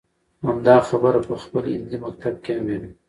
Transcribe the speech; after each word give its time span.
همدا 0.47 0.75
خبره 0.89 1.19
په 1.27 1.35
خپل 1.43 1.63
هندي 1.73 1.97
مکتب 2.05 2.35
کې 2.43 2.51
هم 2.55 2.63
وينو. 2.67 2.91